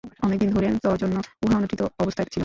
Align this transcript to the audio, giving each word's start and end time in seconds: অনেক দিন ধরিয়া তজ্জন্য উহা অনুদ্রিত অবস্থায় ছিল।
অনেক 0.25 0.37
দিন 0.39 0.49
ধরিয়া 0.53 0.71
তজ্জন্য 0.85 1.15
উহা 1.43 1.55
অনুদ্রিত 1.57 1.81
অবস্থায় 1.99 2.27
ছিল। 2.27 2.39